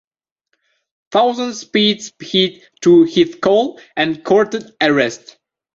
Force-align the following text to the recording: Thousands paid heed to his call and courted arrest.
Thousands 1.11 1.63
paid 1.63 2.01
heed 2.19 2.63
to 2.79 3.03
his 3.03 3.35
call 3.35 3.79
and 3.95 4.23
courted 4.25 4.71
arrest. 4.81 5.37